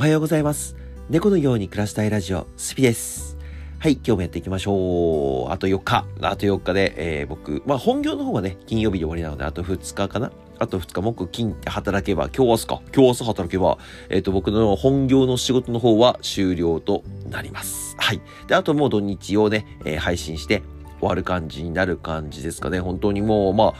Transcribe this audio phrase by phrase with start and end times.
[0.00, 0.76] おはようございます。
[1.10, 3.36] 猫のように暮らしたいラジオ、スピです。
[3.78, 5.52] はい、今日もやっていきましょう。
[5.52, 12.82] あと4日、あと4日で、えー僕、まあ本業の方はね、金曜日で終わりなので、あと2日かなあと2日、木、金、働けば、今日明日か。
[12.94, 13.76] 今日明日働けば、
[14.08, 17.94] えっ、と、僕の本業の仕事の方は終了となります。
[17.98, 18.22] はい。
[18.46, 20.62] で、あともう土日をね、えー配信して、
[21.00, 22.80] 終わる感じになる感じですかね。
[22.80, 23.74] 本当にもう、まあ、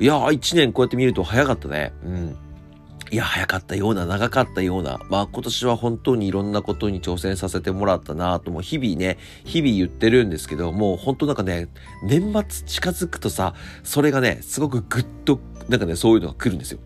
[0.00, 1.92] いやー、1年こうやって見ると早かったね。
[2.02, 2.36] うん。
[3.12, 4.98] いや、早かったような、長かったような。
[5.08, 11.68] まあ今年は本当にいろんなことに挑戦させてもらったなと、も日々ね、日々言ってるんですけど、もう本当なんかね、
[12.02, 15.38] 年末近づくとさ、それがね、すごくグッと、
[15.68, 16.80] なんかね、そういうのが来るんですよ。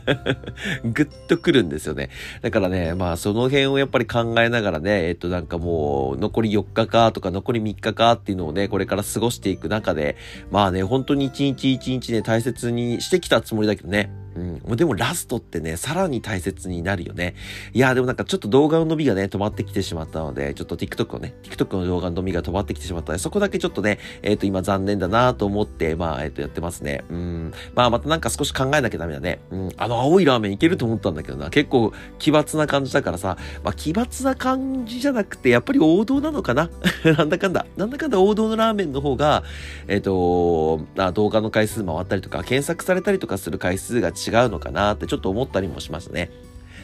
[0.84, 2.08] グッと来るんですよね。
[2.40, 10.16] だからね、まあその辺をやっぱり考えながらね、えっとなんかもう、残り4日かとか残り3日かっていうのをね、これから過ごしていく中で、
[10.50, 14.76] まあね、本当に一日一日ね、大切にしてきたつもりだけどね、うん。
[14.76, 17.34] でもラストってね、さらに大切になるよね。
[17.72, 27.04] いや、でもなんかちょっと動画の伸びがね、止まってきてしまったので、ちょっと TikTok をね、TikTok の動画の伸びが止まってきてしまったので、そこだけちょっとね、えっ、と、今残念だなと思って、まあ、えっ、と、やってますね。
[27.10, 27.52] うん。
[27.74, 29.40] まあ、またなんか少し考えなきゃダメだね。
[29.50, 29.68] うん。
[29.76, 31.50] あの青いラーメンいけると思ったんだけどな。
[31.50, 36.70] 結構奇抜な感じだからさ、まあ、奇抜な感じじゃなくて、やっぱり王道なのかな？
[37.16, 37.66] なんだかんだ。
[37.76, 39.42] なんだかんだ王道のラーメンの方が、
[39.88, 46.30] えっ、とあ、動画の回数回ったりとか、検索されたりとかする回数が違違うのかなってちょっと思ったりもしますね。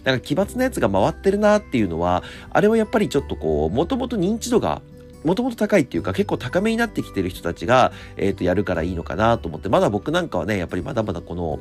[0.05, 4.83] なんか奇抜なやつが回ってるなっていうのは、あれはやっぱりちょっとこう、もともと認知度が
[5.25, 11.59] もともと高いっていうか結構高めになってきてる人たちが、えっ、と、やるからいいのかなと思って、まだ僕なんかはね、やっぱりまだまだこの、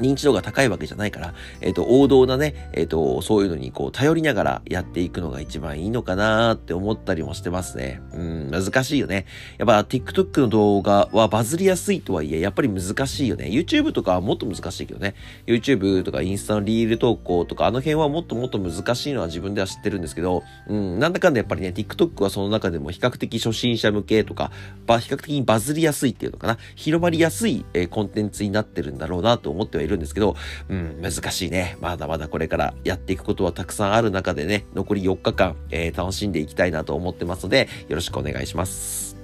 [0.00, 8.00] 認知度が高いわけじゃないから、えっ、と、王道なね、えっ、と、そういうのにこう、頼りながらやっていくのが一番いいのかなって思ったりもしてますね。
[8.12, 9.26] うん、難しいよね。
[9.58, 13.46] やっぱ TikTok の動画はバズりやすいとはいえ、やっぱり難しいよね。
[13.46, 15.14] YouTube とかはもっと難しいけどね。
[15.46, 24.52] YouTube とかインスタのリール投稿とか、あの辺はもっともっと難しいのは自分では知ってるんですけど、うん、なんだかんだやっぱりね、TikTok はその中でも比較的初心者向けとか、
[24.86, 26.58] 比較的にバズりやすいっていうのかな。
[26.74, 30.36] 広まりやすい、えーコンテンツになってるんだろうなと思ってはいいるんですけど、
[30.68, 31.76] うん、難しいね。
[31.80, 39.15] まだまだこれからやっていくことはたくさんある中でね、残り4日間、えー楽しんでいきたいなと思ってますので、よろしくお願いします。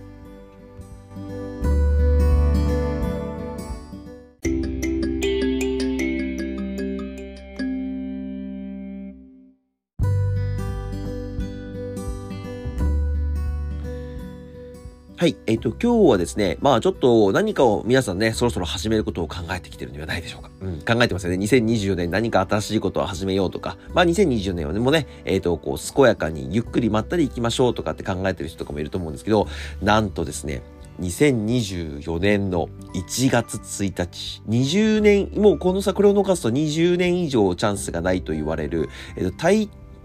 [15.22, 15.36] はい。
[15.46, 20.50] えっ、と、今日はですね、まあちょっと何かを皆さんね、そろそろ始めることを考えてきてるんではないでしょうか。
[20.60, 21.36] うん、考えてますよね。
[21.36, 29.46] 2024年何か新しいことを始めようとか、まあ2024年、もね、えっ、と、こう、健やかにゆっくりまったり行きましょうとかって考えてる人とかもいると思うんですけど、
[29.80, 30.64] なんとですね、
[31.00, 39.30] 2024年の1月1日、20年、もうこのさ、これを逃すと20年以上チャンスがないと言われる、えっ、と、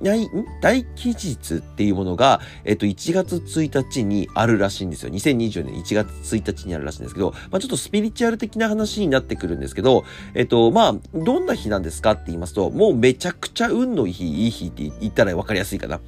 [0.01, 0.29] 大、
[0.61, 5.11] 大期日っていうものが、えっと、1月1日にあるらしいんですよ。
[5.11, 15.99] 2020年1月1日にあるらしいんですけど、まあちょっとスピリチュアル的な話になってくるんですけど、えっと、まあどんな日なんですかって言いますと、もうめちゃくちゃ運のいい日、いい日って言ったら分かりやすいかな。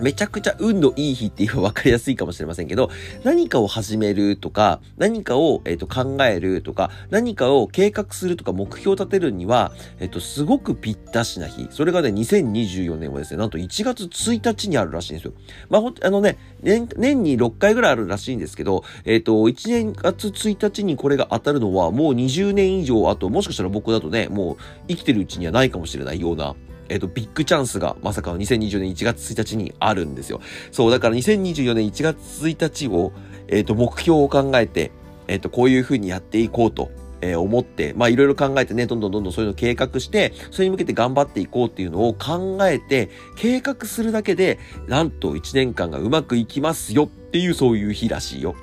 [0.00, 2.90] めちゃくちゃ運のいい日っていうのは分かりやすいかもしれませんけど、
[3.24, 11.68] 何かを始めるとか、何かを、えっと考えるとか、何かを計画するとか目標を立てるには、えっと、すごくぴったしな日。
[11.70, 15.32] それがね、2024年はですね、なんと1月1日にあるらしいんですよ。
[15.68, 24.56] まあ、ほんあのね、年、年に6回ぐらいあるらしいんですけど、えっと、1年月1日にこれが当たるのは、もう20年以上、あと、もしかしたら僕だとね、もう
[24.88, 26.54] 生きてるうちにはないかもしれないような、
[26.88, 30.40] えっ、と、ビッグチャンスがまさかの2020年1月1日にあるんですよ。
[30.72, 33.12] そう、だから2024年1月1日を、
[33.48, 34.90] えっ、と、目標を考えて、
[35.26, 36.90] えっ、と、こういう風にやっていこうと。
[37.20, 48.54] え思って、まいろいろ考えてね、どんどんどんどんそういうのを計画して、それに向けて頑張っていこうっていうのを考えて、計画するだけで、なんと1年間がうまくいきますよっていうそういう日らしいよ。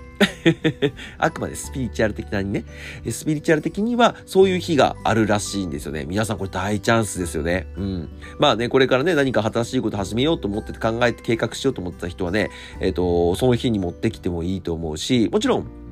[1.18, 2.66] あくまでスピリチュアル的なにね、
[3.10, 6.06] スピリチュアル的にはそういう日があるらしいんですよね。
[6.06, 7.68] 皆さんこれ大チャンスですよね。
[7.78, 8.10] うん。
[8.40, 12.50] まあね、これからね、何か新しいこと始めようと思ってて考えて計画しようと思ってた人はね、
[12.80, 15.85] えっ、と、その日に持ってきてもいいと思うし、もちろん、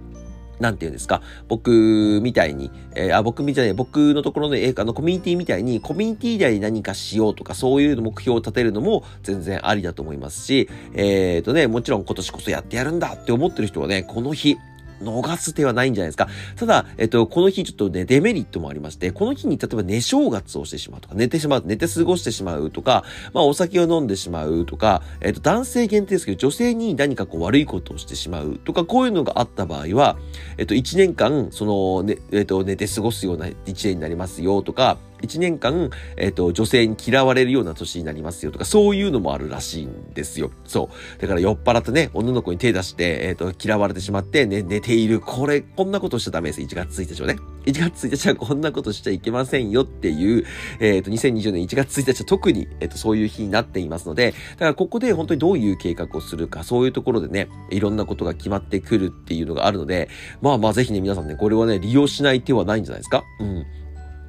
[0.63, 14.55] なんていうんですか、僕みたいに、えーあ、僕みたいに、僕のところの、えーあの、コミュニティみたいに、コミュニティ内で何かしようとか、そういう目標を立てるのも全然ありだと思いますし、えっ、とね、もちろん今年こそやってやるんだって思ってる人はね、この日、
[15.03, 16.27] 逃す手はないんじゃないですか。
[16.55, 23.03] ただ、えっと、この日ちょっとね、デメリットもありまして、この日に例えば寝正月をしてしまうとか、寝てしまう、寝て過ごしてしまうとか、
[23.33, 30.17] まあお酒を飲んでしまうとか、えっと、男性限定ですけど、女性に何かこう悪いことをしてしまうとか、こういうのがあった場合は、
[30.57, 40.51] えっと、1年間、その、ね、えっと、寝て過ごすような1年になりますよとか、1年間、えっ、と、女性に嫌われるような年になりますよとか、そういうのもあるらしいんですよ。
[40.65, 41.21] そう。
[41.21, 45.19] だから酔っ払ってね、女の子に手出して、えっ、と、嫌われてしまって、ね、寝ている。
[45.19, 46.61] これ、こんなことしちゃダメです。
[46.61, 47.37] 1月1日はね。
[47.65, 50.45] 1月1日はこんなことしちゃいけませんよっていう、
[50.79, 60.09] えっ、ー、と、2020年1月1日は特に、えっ、と、そういう日になっていますので、だからここで本当にどういう計画をするか、そういうところでね、いろんなことが決まってくるっていうのがあるので、
[60.41, 63.23] まあまあぜひね、皆さんね、これはね、利用しない手はないんじゃないですか？
[63.39, 63.65] うん。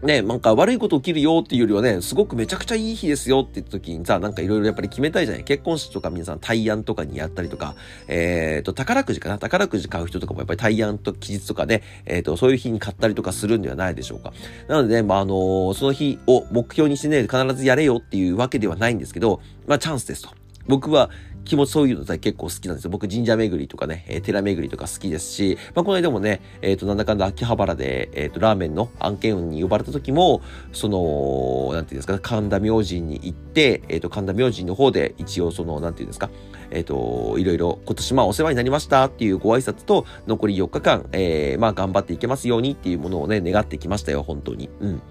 [0.04, 7.74] ね、なんか悪いこと起きるよっていうよりはね、すごくめちゃくちゃいい日ですよって言った時にさ、なんかいろいろやっぱり決めたいじゃない結婚式とか皆さん対案とかにやったりとか、
[8.06, 9.38] えっ、ー、と、宝くじかな？
[9.38, 14.34] 宝くじ買う人とかもやっぱり対案と期日とかで、えっ、ー、と、そういう日に買ったりとかするんではないでしょうか。
[14.68, 20.28] なのでね、まあ、あのー、その日を目標にしてね、必ずやれよっていうわけではないんですけど、まあ、チャンスですと。
[20.66, 21.10] 僕は
[21.44, 22.90] 気持ちそういうの結構好きなんですよ。
[22.90, 30.42] 僕神社巡りとかね、寺巡りとか好きですし、まあ、この間もね、えっ、ー、と、なんだかんだ秋葉原で、えっ、ー、と、ラーメンの案件運に呼ばれた時も、
[30.72, 36.30] その、なんていうんですか、神田明神に行って、えっ、と、神田明神の方で一応その、なんていうんですか、
[36.70, 44.70] えっ、と、いろいろ今年まあお世話になりましたっていうご挨拶と、残り4日間、えー、まあ頑張っていけますようにっていうものをね、願ってきましたよ、本当に。
[44.80, 45.02] うん。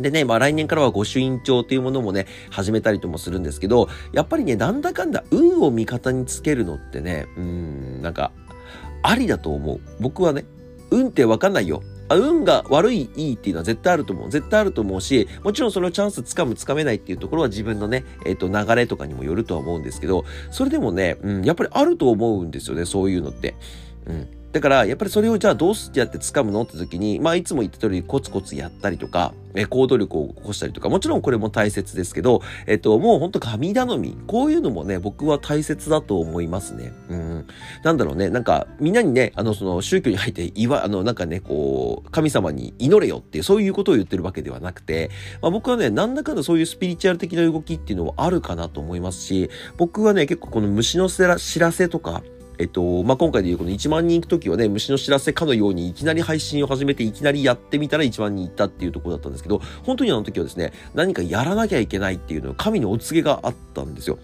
[0.00, 8.32] でね、まあ来年からは御朱印帳というものもね、始めたりともするんですけど、やっぱりね、なんだかんだ運を味方につけるのってね、うん、なんか、
[9.02, 9.80] ありだと思う。
[10.00, 10.44] 僕はね、
[10.90, 11.82] 運ってわかんないよ。
[12.08, 14.30] あ運が悪い、いいっていうのは絶対あると思う。
[14.30, 23.54] 絶対あると思うし、もちろんそのチャンスつかむつかめないっていうところは自分のね、えっ、ー、と、流れとかにもよるとは思うんですけど、それでもね、うん、やっぱりあると思うんですよね、そういうのって。
[24.06, 24.28] うん。
[24.56, 34.16] だから、やっぱりそれをじゃあどうやって掴むのって時に、まあいつも言った通りコツコツやったりとか、え行動力を起こしたりとか、もちろんこれも大切ですけど、えっと、もうほんと神頼み。
[34.26, 36.90] こういうのもね、僕は大切だと思いますね。
[37.10, 37.46] うん。
[37.82, 45.10] なんだろうね、なんか、みんなにね、あの、その宗教に入って、いわ、あの、なんかね、こう、神様に祈れよっていう、そういうことを言ってるわけではなくて、
[45.42, 52.22] まあ僕はね、なんだかんだそういうスピリチュアル的な動きっていうのはあるかなと思いますし、僕はね、結構この虫の知らせとか、
[52.58, 64.18] えっと、まあ、今回でいうこの1万人行くときはね、虫の知らせかのようにいきなり配信を始めていきなりやってみたら1万人行ったっていうところだったんですけど、本当にあの時はですね、何かやらなきゃいけないっていうのは神のお告げがあったんですよ。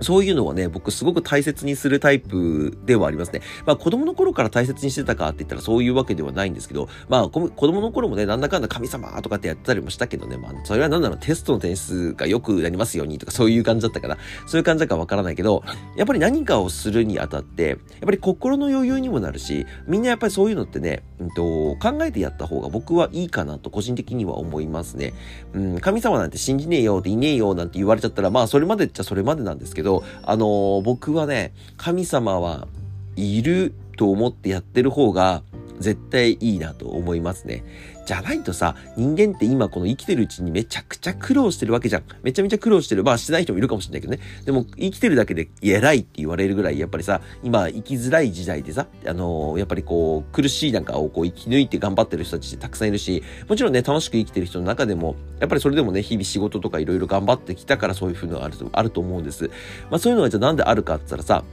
[0.00, 3.42] そういうのはね、僕すごく大切にするタイプではありますね。
[3.66, 15.62] まあ子供の頃から大切にしてたかって言ったらそういうわけではないんですけど、まあ子供の頃もね、なんだかんだ神様とかってやってたりもしたけどね、まあそれはなんだろう、テストの点数が良くなりますようにとかそういう感じだったから、そういう感じだかわからないけど、
[15.96, 25.12] やっぱり何かをするにあたって、やっぱり心の余裕にもなるし、みんなやっぱりそういうのってね、うんと、考えてやった方が僕はいいかなと個人的には思いますね。
[25.52, 29.89] うん、神様なんて信じねえよっていねえよなんて言われちゃったら、まあそれまでっちゃそれまでなんですけど、
[30.22, 32.68] あのー、僕はね、神様は
[33.16, 35.42] いると思ってやってる方が
[35.78, 37.64] 絶対いいなと思いますね。
[38.10, 42.02] じゃないとさ、人間って今この生きてるうちにめちゃくちゃ苦労してるわけじゃん。
[42.24, 43.04] めちゃめちゃ苦労してる。
[43.04, 44.18] まあしてない人もいるかもしれないけどね。
[44.44, 59.48] でも生きてるだけで偉いって言われるぐらい、やっぱりさ、今生きづらい時代でさ、あのー、やっぱりこう、苦しいなんかをこう生き抜いて頑張ってる人たちってたくさんいるし、もちろんね、楽しく生きてる人の中でも、やっぱりそれでもね、日々仕事とかいろいろ頑張ってきたからそういう風のがあると、あると思うんです。
[59.88, 61.44] まあそういうのはじゃあなんであるかって言ったらさ、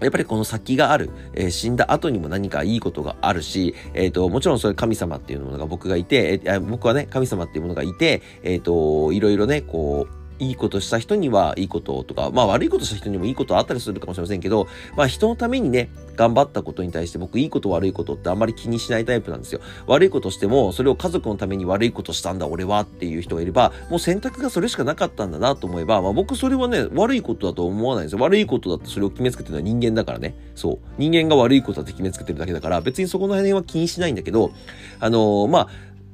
[0.00, 19.60] やっぱりこの先がある、えー、死んだ後にも何かいいことがあるし、えっ、ー、と、もちろんそれ神様っていうものが僕がいて、えー、僕はね、神様っていうものがいて、えっ、と、いろいろね、こう、いいことした人にはいいこととか、まあ悪いことした人にもいいことあったりするかもしれませんけど、まあ人のためにね、頑張ったことに対して僕いいこと悪いことってあんまり気にしないタイプなんですよ。
[19.86, 28.18] 悪いことしても、それを家族のために悪いことしたんだ俺はっていう人がいれば、もう選択がそれしかなかったんだなと思えば、まあ僕それはね、悪いことだと思わないんですよ。
[28.20, 30.34] 悪いことだってそれを決めつけてるのは人間だからね。
[30.54, 30.78] そう。
[30.98, 34.52] 人間が悪いことだって決めつけてるだけだから、別にそこの辺は気にしないんだけど、
[35.00, 35.68] あのー、まあ、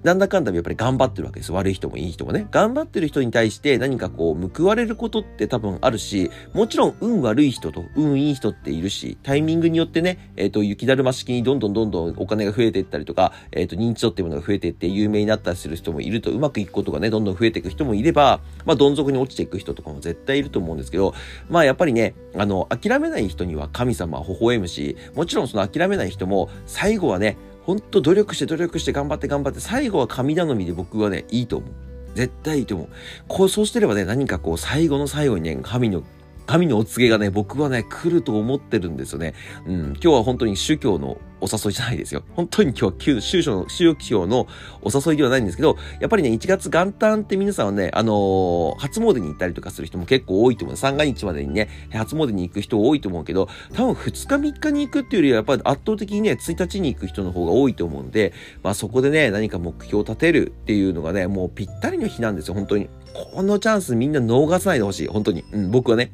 [0.04, 1.50] なんだかんだやっぱり頑張ってるわけです。
[1.50, 2.46] 悪い人もいい人もね。
[2.50, 21.14] 頑張ってる人に対して何かこう報われることって多分あるし、もちろん運悪い人と運いい人っているし、タイミングによってね、えっ、ー、と、雪だるま式にどんどんどんどんお金が増えていったりとか、えっ、ー、と、認知度っていうものが増えていって有名になったりする人もいると、うまくいくことがね、どんどん増えていく人もいれば、まあ、どん底に落ちていく人とかも絶対いると思うんですけど、
[21.48, 31.70] まあ、やっぱりね、あの、諦めない人には神様は微笑むし、もちろんその諦めない人も、最後はね、ほんと努力して努力して頑張って頑張って、最後は神頼みで僕はね、いいと思う。
[32.14, 32.88] 絶対いいと思う。
[33.26, 36.02] こう、そうしてればね、何かこう、最後の最後にね、神の
[36.46, 39.34] 神のお告げがね、僕はね、来ると思ってるんですよね。
[39.66, 42.22] うん、今日は本当に宗教のお誘いじゃないですよ。
[42.34, 44.46] 本当に今日は旧宗教の、宗教の
[44.80, 50.76] お誘いではないんですけど、やっぱりね、1月元旦って皆さんはね、あのー、初詣に行ったりとかする人も結構多いと思う。
[50.76, 58.32] 三が日までにね、初詣に行く人多いと思うけど、多分2日3日に行くっていうよりは、やっぱり圧倒的にね、1日に行く人の方が多いと思うので、
[58.62, 62.88] まあそこでね、何か目標を立てるっていうのがね、もうぴったりの日なんですよ、本当に。
[63.34, 65.08] このチャンスみんな逃さないでほしい。
[65.08, 65.44] 本当に。
[65.52, 66.10] うん、僕はね。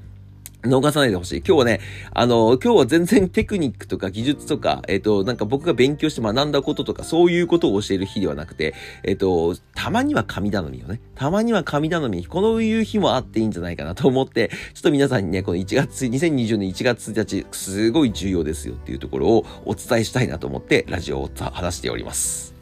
[0.62, 1.38] 逃さないでほしい。
[1.38, 1.80] 今日はね、
[2.12, 22.59] あの、今日は全然テクニックとか技術とか、えっ、と、なんか僕が勉強して学んだこととか、そういうことを教える日ではなくて、えっ、と、たまには神頼みをね、たまには神頼み、このいう日もあっていいんじゃないかなと思って、ちょっと皆さんにね、この1月、2020年1月1日、すごい重要ですよっていうところをお伝えしたいなと思って、ラジオを話しております。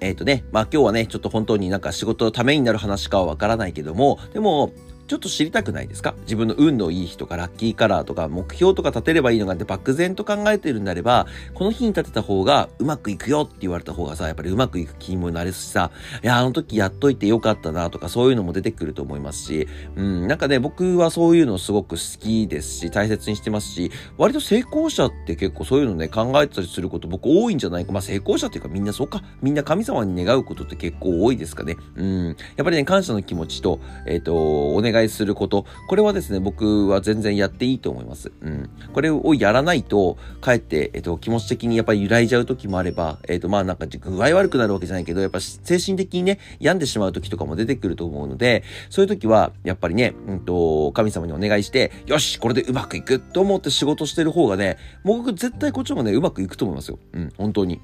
[0.00, 4.72] えっ、ー、とね、まあ今日はね、ちょっと本当になんか仕事のためになる話かはわからないけども、でも、
[5.08, 6.14] ちょっと知りたくないですか？
[6.20, 15.90] 自分の運のいい日とかラッキーカラーとか目標とか立てればいいのがって漠然と考えてるんであれば、この日に立てた方がうまくいくよって言われた方がさ、やっぱりうまくいく気にもなるしさ、
[16.22, 27.92] いや、あの時やっといてよかったなとかそういうのも出てくると思いますし、うん、なんかね、僕はそういうのすごく好きですし、大切にしてますし、割と成功者って結構そういうのね、考えてたりすること僕多いんじゃないか。
[27.92, 29.22] まあ成功者っていうかみんなそうか。
[29.40, 31.76] みんな神様に願うことって結構多いですかね。
[31.96, 32.26] うん。
[32.28, 38.32] やっぱりね、感謝の気持ちと、えっ、ー、と、お願いすること、これはですね、僕は全然やっていいと思います。
[38.42, 38.68] うん。
[38.92, 56.98] これをやらないと、かえって、えっと、気持ち的にやっぱり揺らいじゃう時もあれば、えっと、まあなんか具合悪くなるわけじゃないけど、やっぱ精神的にね、病んでしまう時とかも出てくると思うので、そういう時は、やっぱりね、うんと、神様にお願いして、よしこれでうまくいくと思って仕事してる方がね、僕絶対こっちもね、うまくいくと思いますよ。
[57.12, 57.80] うん、本当に。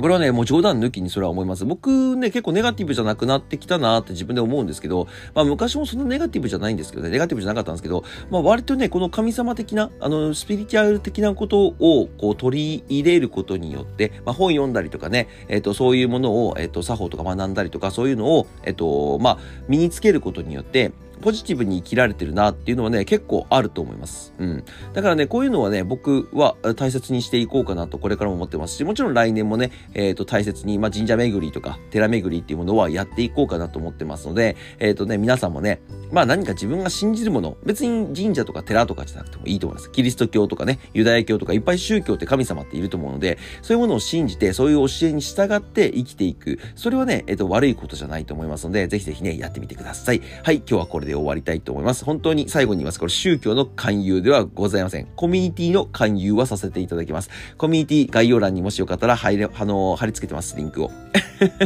[0.00, 1.64] これはね、もう冗談抜きにそれは思います。
[1.64, 19.38] 僕ね、結構ネガティブじゃなくなってきたなって自分で思うんですけど、まあ昔もそんなネガティブじゃないんですけどね、ネガティブじゃなかったんですけど、まあ割とね、この神様的な、あの、スピリチュアル的なことをこう取り入れることによって、まあ本読んだりとかね、えっ、と、そういうものを、えっ、と、作法とか学んだりとか、そういうのを、えっ、と、まあ、
[19.68, 24.34] 身につけることによって、ポジティブに生きられてるなっていうのはね、結構あると思います。
[24.38, 24.64] うん。
[24.92, 39.90] だからね、こういうのはね、僕は大切にしていこうかなとこれからも思ってますし、もちろん来年もね、えっ、ー、と、大切に、まあ、神社巡りとか、寺巡りっていうものはやっていこうかなと思ってますので、えっ、ー、とね、皆さんもね、まあ何か自分が信じるもの、別に神社とか寺とかじゃなくてもいいと思います。
[39.90, 46.58] キリスト教とかね、ユダヤ教とかいっぱい宗教って神様っていると思うので、そういうものを信じて、そういう教えに従って生きていく。
[46.74, 50.20] それはね、えっ、ー、と、悪いことじゃないと思いますので、ぜひぜひね、やってみてください。
[50.42, 51.90] はい、今日はこれでで終わりたいと思います。
[51.90, 52.04] ます。
[52.04, 52.98] 本当に最後に言います。
[52.98, 55.06] これ宗教の勧誘ではございません。
[55.16, 57.30] コミュニティの勧誘はさせていただきます。
[57.58, 60.90] コミュニティ概要欄にもしよかったら入れ、 あの、貼り付けてます、リンクを。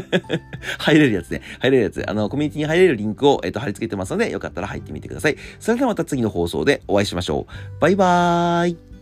[0.78, 1.42] 入れるやつね。
[1.60, 2.04] 入れるやつ。
[2.08, 5.36] あの、コミュニティに入れるリンクを、えっ、と、貼り付けてますので、よかったら入ってみてください。
[5.60, 7.80] それではまた次の放送でお会いしましょう。
[7.80, 8.93] バイバーイ。